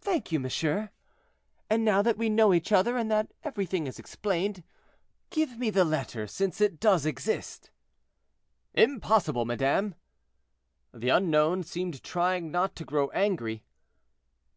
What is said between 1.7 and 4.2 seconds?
now that we know each other, and that everything is